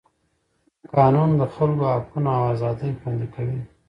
[0.93, 3.59] قانون د خلکو حقونه او ازادۍ خوندي کوي.